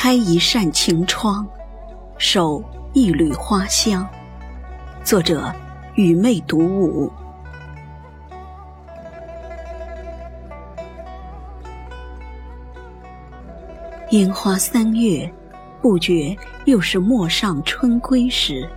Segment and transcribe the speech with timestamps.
[0.00, 1.44] 开一扇晴窗，
[2.18, 2.62] 守
[2.92, 4.08] 一缕花香。
[5.02, 5.52] 作者：
[5.96, 7.12] 雨妹独舞。
[14.10, 15.28] 烟花三月，
[15.82, 16.34] 不觉
[16.66, 18.70] 又是陌上春归时。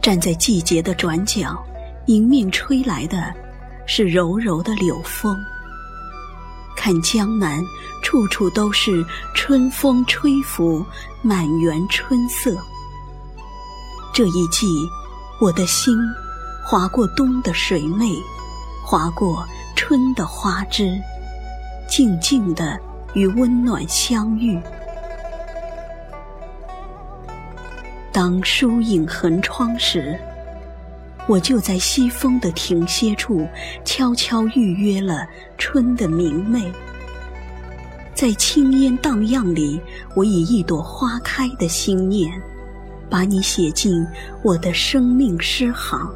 [0.00, 1.60] 站在季节的转角，
[2.06, 3.34] 迎面吹来的，
[3.84, 5.36] 是柔柔的柳风。
[6.78, 7.60] 看江南，
[8.04, 10.86] 处处都是春风吹拂，
[11.22, 12.56] 满园春色。
[14.14, 14.68] 这一季，
[15.40, 15.92] 我的心
[16.64, 18.12] 划过冬的水媚，
[18.86, 20.96] 划过春的花枝，
[21.88, 22.78] 静静的
[23.12, 24.56] 与温暖相遇。
[28.12, 30.16] 当疏影横窗时，
[31.28, 33.46] 我就在西风的停歇处，
[33.84, 36.72] 悄悄预约了春的明媚。
[38.14, 39.78] 在青烟荡漾里，
[40.14, 42.32] 我以一朵花开的心念，
[43.10, 44.04] 把你写进
[44.42, 46.10] 我的生命诗行。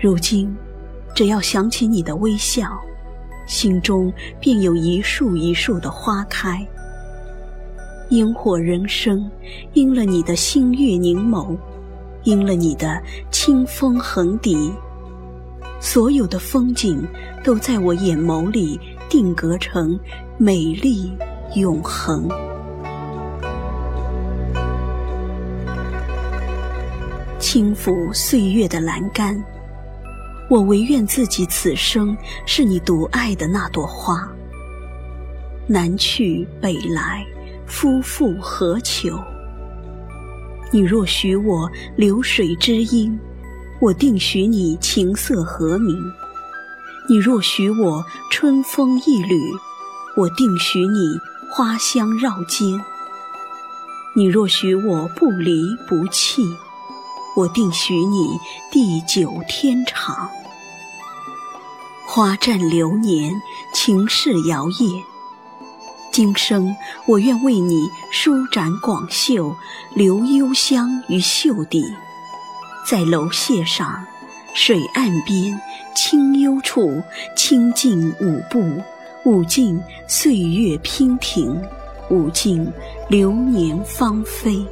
[0.00, 0.56] 如今，
[1.14, 2.80] 只要想起你的微笑，
[3.46, 6.66] 心中便有一树一树的花开。
[8.08, 9.30] 烟火人生，
[9.74, 11.56] 因了你的星月凝眸，
[12.24, 14.72] 因了你的清风横笛，
[15.80, 17.06] 所有的风景
[17.42, 19.98] 都在我眼眸里定格成
[20.36, 21.12] 美丽
[21.54, 22.28] 永恒。
[27.38, 29.42] 轻抚岁月的栏杆，
[30.50, 34.28] 我唯愿自己此生是你独爱的那朵花。
[35.66, 37.24] 南去北来。
[37.66, 39.18] 夫复何求？
[40.74, 43.16] 你若许我流水知音，
[43.78, 45.96] 我定许你琴瑟和鸣；
[47.08, 49.40] 你若许我春风一缕，
[50.16, 51.16] 我定许你
[51.48, 52.76] 花香绕肩；
[54.16, 56.42] 你若许我不离不弃，
[57.36, 58.36] 我定许你
[58.72, 60.28] 地久天长。
[62.04, 63.32] 花绽流年，
[63.72, 65.13] 情事摇曳。
[66.14, 66.76] 今生
[67.06, 69.52] 我愿为你舒展广袖，
[69.96, 71.84] 留幽香于袖底，
[72.88, 74.06] 在楼榭上、
[74.54, 75.60] 水岸边、
[75.92, 77.02] 清幽处，
[77.36, 78.80] 清静舞步，
[79.24, 81.60] 舞尽岁月娉婷，
[82.10, 82.64] 舞尽
[83.08, 84.64] 流年芳菲。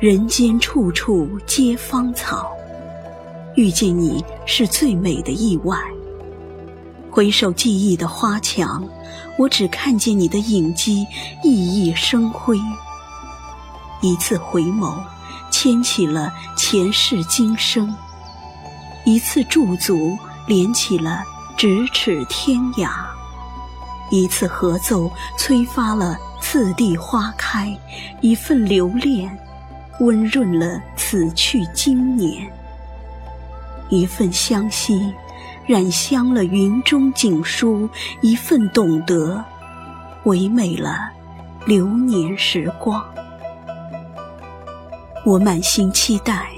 [0.00, 2.50] 人间处处皆芳草，
[3.54, 5.78] 遇见你是最美的意外。
[7.12, 8.82] 回首记忆的花墙，
[9.36, 11.06] 我只看见你的影迹
[11.44, 12.58] 熠熠生辉。
[14.00, 14.98] 一次回眸，
[15.50, 17.86] 牵起了前世今生；
[19.04, 21.22] 一次驻足，连起了
[21.58, 22.88] 咫尺天涯；
[24.10, 27.76] 一次合奏，催发了次第花开；
[28.22, 29.38] 一份留恋，
[30.00, 32.48] 温润了此去经年；
[33.90, 35.12] 一份相惜。
[35.66, 37.88] 染香了云中锦书，
[38.20, 39.42] 一份懂得，
[40.24, 41.08] 唯美了
[41.64, 43.04] 流年时光。
[45.24, 46.50] 我满心期待，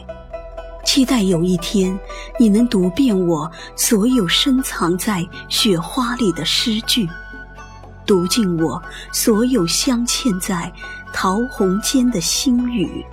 [0.84, 1.96] 期待有一天
[2.38, 7.06] 你能读遍我所有深藏在雪花里的诗句，
[8.06, 8.82] 读尽我
[9.12, 10.72] 所有镶嵌在
[11.12, 13.04] 桃红间的心语。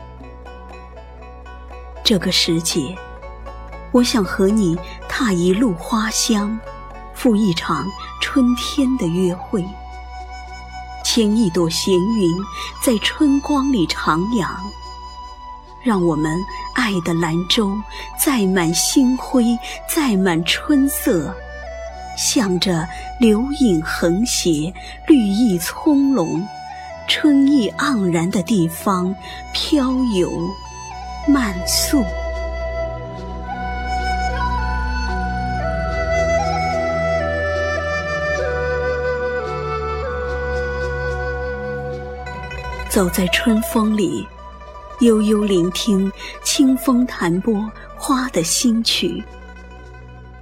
[2.02, 2.98] 这个时节。
[3.92, 4.78] 我想和你
[5.10, 6.58] 踏一路花香，
[7.14, 7.86] 赴一场
[8.22, 9.66] 春天的约会，
[11.04, 12.32] 牵一朵闲云
[12.82, 14.48] 在春光里徜徉，
[15.84, 16.40] 让我们
[16.74, 17.70] 爱的兰州
[18.18, 19.46] 载满星辉，
[19.94, 21.36] 载满春色，
[22.18, 22.88] 向着
[23.20, 24.74] 流影横斜、
[25.06, 26.42] 绿意葱茏、
[27.10, 29.14] 春意盎然的地方
[29.52, 30.32] 飘游
[31.28, 32.02] 漫溯。
[42.92, 44.28] 走在春风里，
[45.00, 46.12] 悠悠聆听
[46.44, 49.24] 清风弹拨花的新曲。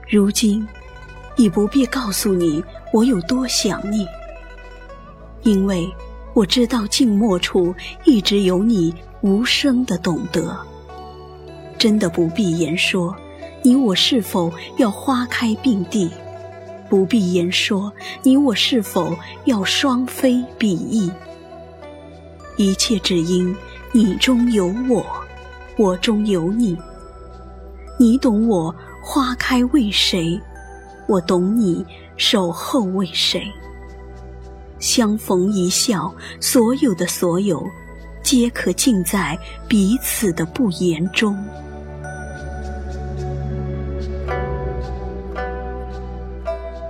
[0.10, 0.68] 如今，
[1.36, 4.04] 已不必告诉你我有多想你，
[5.44, 5.88] 因为
[6.34, 10.58] 我知道静默处一直有你无声的懂得。
[11.78, 13.16] 真的不必言说，
[13.62, 16.10] 你我是否要花开并蒂？
[16.90, 17.94] 不必言说，
[18.24, 21.12] 你我是否要双飞比翼？
[22.60, 23.56] 一切只因
[23.94, 25.06] 你中有我，
[25.78, 26.78] 我中有你。
[27.98, 30.38] 你懂我花开为谁，
[31.08, 31.86] 我懂你
[32.18, 33.50] 守候为谁。
[34.78, 37.66] 相逢一笑，所有的所有，
[38.22, 41.34] 皆可尽在彼此的不言中。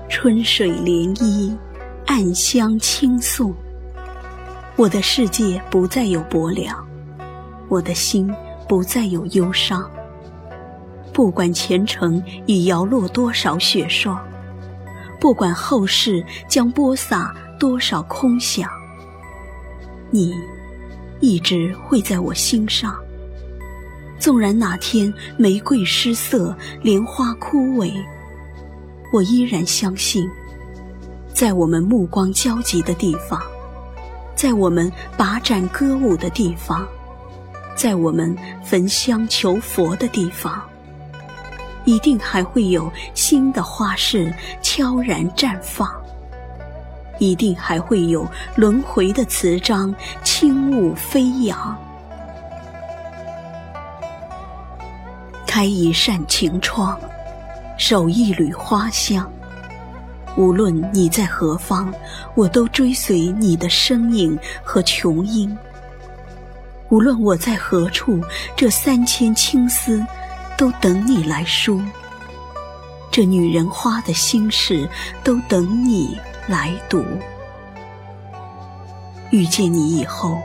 [0.10, 1.56] 春水涟漪，
[2.08, 3.54] 暗香轻送。
[4.80, 6.74] 我的世界不再有薄凉，
[7.68, 8.34] 我的心
[8.66, 9.84] 不再有忧伤。
[11.12, 14.18] 不管前程已摇落多少雪霜，
[15.20, 18.72] 不管后世将播撒多少空想，
[20.12, 20.34] 你
[21.20, 22.98] 一直会在我心上。
[24.18, 27.92] 纵然哪天玫瑰失色，莲花枯萎。
[29.12, 30.26] 我依然相信，
[31.34, 33.42] 在我们目光交集的地方，
[34.40, 36.88] 在我们把盏歌舞的地方，
[37.76, 38.34] 在我们
[38.64, 40.64] 焚香求佛的地方，
[41.84, 45.92] 一定还会有新的花式悄然绽放，
[47.18, 48.26] 一定还会有
[48.56, 49.94] 轮回的词章
[50.24, 51.78] 轻舞飞扬。
[55.46, 56.98] 开一扇晴窗。
[57.78, 59.30] 守一缕花香，
[60.36, 61.94] 无论你在何方，
[62.36, 65.58] 我都追随你的身影和琼音。
[66.90, 68.22] 无论我在何处，
[68.56, 70.04] 这三千青丝
[70.58, 71.82] 都等你来梳。
[73.12, 74.88] 这女人花的心事，
[75.24, 76.18] 都等你
[76.48, 77.04] 来读。
[79.32, 80.40] 遇见你以后，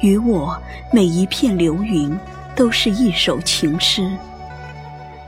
[0.00, 0.56] 与我
[0.92, 2.16] 每一片流云，
[2.54, 4.10] 都是一首情诗。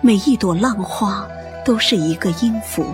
[0.00, 1.26] 每一朵浪花
[1.64, 2.86] 都是一个音符，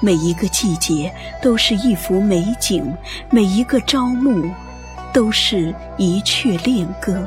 [0.00, 1.12] 每一个季节
[1.42, 2.94] 都是一幅美景，
[3.30, 4.48] 每一个朝暮
[5.12, 7.26] 都是一阙恋歌。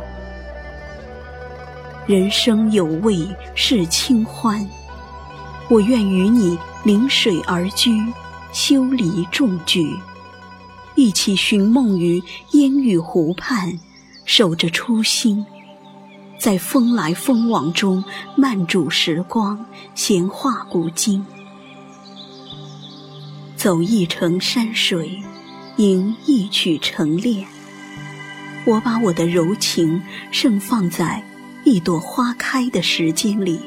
[2.07, 4.67] 人生有味是清欢，
[5.69, 7.91] 我愿与你临水而居，
[8.53, 9.95] 修篱种菊，
[10.95, 13.77] 一起寻梦于烟雨湖畔，
[14.25, 15.45] 守着初心。
[16.39, 18.03] 在风来风往中
[18.35, 19.63] 慢煮时光，
[19.93, 21.23] 闲话古今。
[23.61, 25.21] 走一程山水，
[25.77, 27.47] 吟一曲晨练。
[28.65, 31.23] 我把我的柔情盛放在
[31.63, 33.59] 一朵花开的时间里，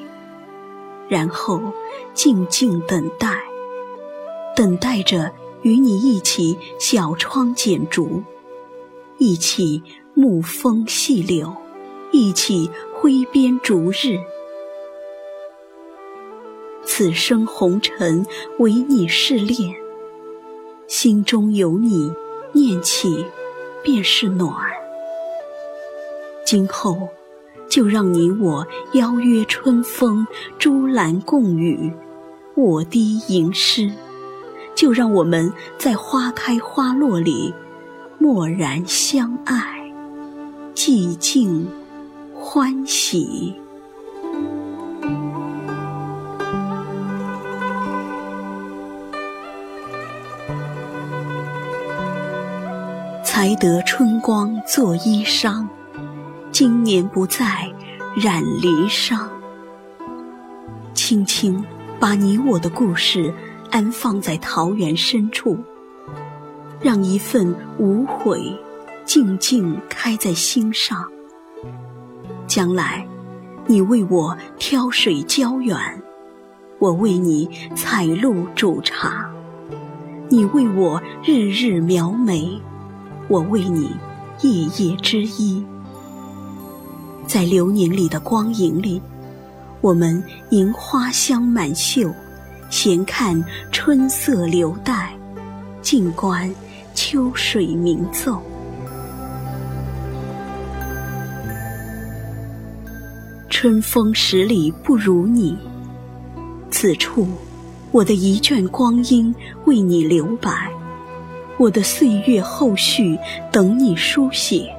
[1.09, 1.73] 然后
[2.13, 3.39] 静静等待，
[4.57, 5.33] 等待着
[5.63, 8.21] 与你一起小窗剪烛，
[9.19, 9.81] 一起
[10.17, 11.55] 沐风细柳。
[12.11, 14.19] 一起挥鞭逐日，
[16.85, 18.27] 此生红尘
[18.59, 19.75] 唯你是恋，
[20.87, 22.13] 心中有你，
[22.53, 23.25] 念起
[23.83, 24.55] 便是暖。
[26.45, 27.09] 今后
[27.69, 30.27] 就让你我邀约春风，
[30.59, 31.93] 珠篮共语，
[32.55, 33.91] 我低吟诗。
[34.75, 37.55] 就让我们在花开花落里，
[38.19, 39.93] 默然相爱，
[40.75, 41.67] 寂静。
[42.37, 43.55] 欢喜，
[53.45, 55.67] 才得春光做衣裳，
[56.51, 57.71] 今年不再
[58.17, 59.21] 染离殇。
[60.95, 61.63] 轻轻
[62.01, 63.31] 把你我的故事
[63.71, 65.59] 安放在桃源深处，
[66.81, 68.59] 让一份无悔
[69.05, 71.05] 静静开在心上。
[72.47, 73.07] 将来，
[73.67, 75.79] 你为我挑水浇园，
[76.79, 77.47] 我为你
[77.77, 79.31] 采露煮茶；
[80.31, 82.59] 你为我日日描眉，
[83.29, 83.91] 我为你
[84.43, 85.65] 夜夜织衣。
[87.27, 89.01] 在流年里的光影里，
[89.81, 92.13] 我们迎花香满袖，
[92.71, 95.11] 闲看春色流带，
[95.81, 96.53] 静观
[96.95, 98.43] 秋水鸣奏。
[103.49, 105.57] 春风十里不如你，
[106.71, 107.27] 此处，
[107.91, 110.71] 我的一卷光阴为你留白，
[111.59, 113.19] 我的岁月后续
[113.53, 114.75] 等你书写。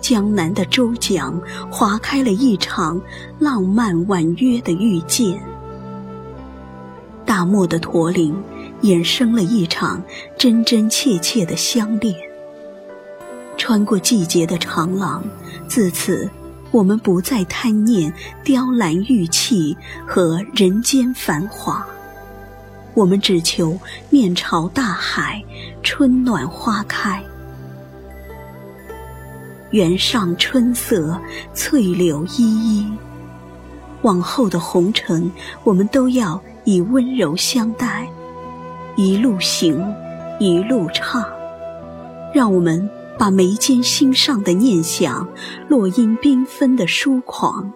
[0.00, 1.32] 江南的洲桨
[1.70, 3.00] 划开了一场
[3.38, 5.40] 浪漫婉约的遇见，
[7.24, 8.36] 大漠的驼铃
[8.82, 10.02] 衍生了一场
[10.36, 12.14] 真真切切的相恋。
[13.56, 15.22] 穿过季节的长廊，
[15.66, 16.28] 自此。
[16.70, 18.12] 我们不再贪念
[18.42, 21.86] 雕栏玉砌和人间繁华，
[22.94, 25.42] 我们只求面朝大海，
[25.82, 27.22] 春暖花开。
[29.70, 31.20] 原上春色，
[31.52, 32.92] 翠柳依依。
[34.02, 35.30] 往后的红尘，
[35.64, 38.08] 我们都要以温柔相待，
[38.96, 39.82] 一路行，
[40.38, 41.24] 一路唱。
[42.32, 45.26] 让我们把眉间心上的念想，
[45.68, 47.72] 落英缤纷的疏狂，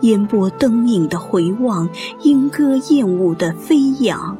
[0.00, 1.88] 烟波灯影的回望，
[2.22, 4.36] 莺歌燕舞的飞扬，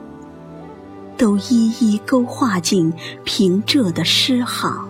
[1.20, 2.90] 都一一勾画进
[3.24, 4.88] 平仄的诗行。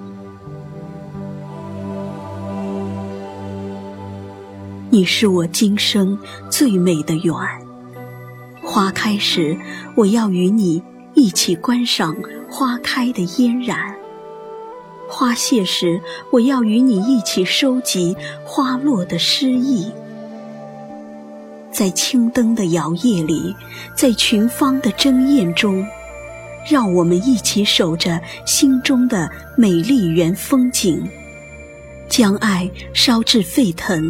[4.90, 6.16] 你是我今生
[6.48, 7.34] 最美的缘。
[8.62, 9.58] 花开时，
[9.96, 10.80] 我要与你
[11.14, 12.14] 一起观赏
[12.48, 13.76] 花开的嫣然；
[15.08, 19.90] 花谢时，我要与你一起收集花落的诗意。
[21.72, 23.56] 在青灯的摇曳里，
[23.96, 25.84] 在群芳的争艳中，
[26.70, 31.02] 让我们一起守着心中的美丽原风景，
[32.08, 34.08] 将爱烧至沸腾。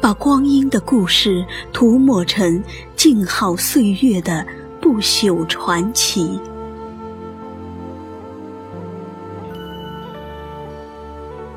[0.00, 2.62] 把光阴的故事涂抹成
[2.94, 4.46] 静好岁月的
[4.80, 6.38] 不朽传奇。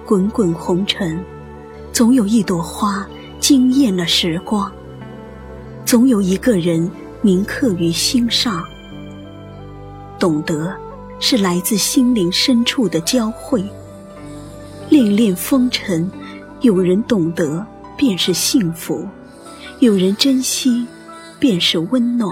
[0.04, 1.24] 滚滚红尘，
[1.92, 3.08] 总有一朵花
[3.40, 4.72] 惊艳了时光，
[5.86, 6.90] 总有一个人
[7.22, 8.66] 铭刻于心上。
[10.20, 10.76] 懂得，
[11.20, 13.64] 是来自心灵深处的交汇。
[14.90, 16.10] 恋恋风尘，
[16.62, 17.66] 有人懂得。
[17.98, 19.08] 便是幸福，
[19.80, 20.86] 有人珍惜，
[21.40, 22.30] 便是温暖。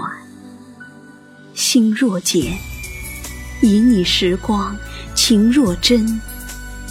[1.54, 2.52] 心若简，
[3.62, 4.76] 以你时光；
[5.14, 6.20] 情若真，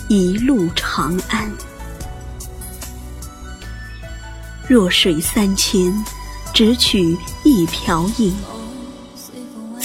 [0.07, 1.51] 一路长安。
[4.67, 5.93] 弱水三千，
[6.51, 8.33] 只取一瓢饮。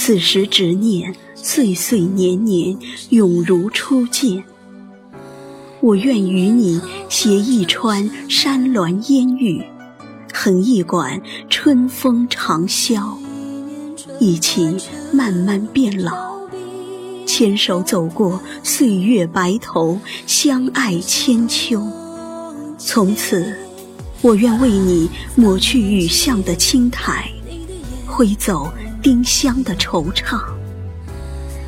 [0.09, 2.75] 此时执念，岁岁年年，
[3.09, 4.43] 永如初见。
[5.81, 9.63] 我愿与你携一川山峦烟雨，
[10.33, 13.03] 横一管春风长啸，
[14.19, 14.75] 一起
[15.13, 16.39] 慢慢变老，
[17.27, 21.85] 牵手走过岁月白头，相爱千秋。
[22.79, 23.55] 从此，
[24.23, 27.31] 我愿为你抹去雨巷的青苔，
[28.07, 30.39] 挥走丁香的惆怅。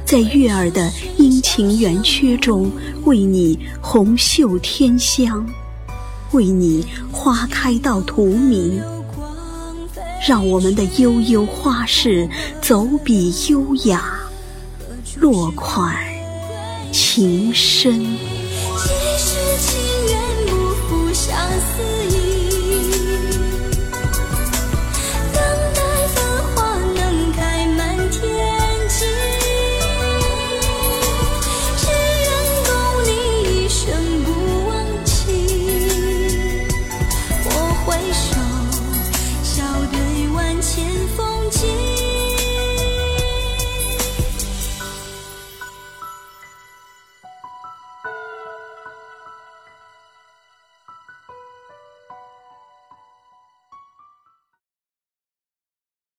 [0.05, 2.71] 在月儿的阴晴圆缺中，
[3.05, 5.45] 为你红袖添香，
[6.31, 8.81] 为你花开到荼蘼。
[10.27, 12.29] 让我们的悠悠花事，
[12.61, 14.19] 走笔优雅，
[15.17, 15.95] 落款
[16.91, 18.05] 情深。